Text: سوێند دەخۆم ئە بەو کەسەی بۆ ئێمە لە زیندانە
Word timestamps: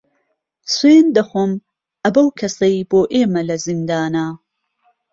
سوێند 0.75 1.11
دەخۆم 1.17 1.51
ئە 2.03 2.09
بەو 2.15 2.27
کەسەی 2.39 2.77
بۆ 2.89 3.01
ئێمە 3.13 3.41
لە 3.49 3.55
زیندانە 3.65 4.27